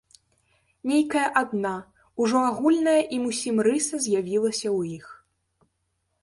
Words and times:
Нейкая 0.91 1.25
адна, 1.41 1.73
ужо 2.25 2.39
агульная 2.53 2.97
ім 3.19 3.23
усім 3.33 3.55
рыса 3.69 3.95
з'явілася 4.07 4.65
ў 4.77 4.97
іх. 4.97 5.05